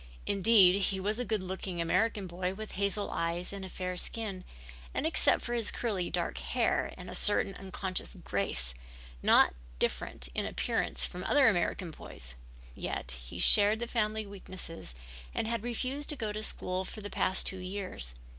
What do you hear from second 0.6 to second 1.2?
he was